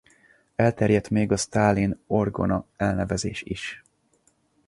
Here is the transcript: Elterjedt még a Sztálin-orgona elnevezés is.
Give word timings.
Elterjedt 0.55 1.09
még 1.09 1.31
a 1.31 1.37
Sztálin-orgona 1.37 2.65
elnevezés 2.77 3.41
is. 3.41 3.83